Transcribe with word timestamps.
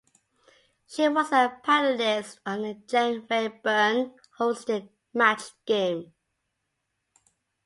She 0.87 1.07
was 1.09 1.31
a 1.31 1.61
panelist 1.63 2.39
on 2.43 2.63
the 2.63 2.73
Gene 2.73 3.23
Rayburn-hosted 3.29 4.89
"Match 5.13 5.51
Game". 5.67 6.11